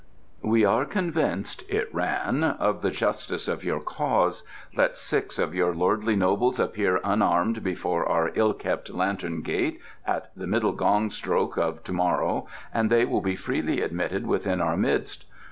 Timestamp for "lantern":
8.89-9.43